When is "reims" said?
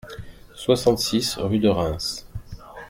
1.69-2.25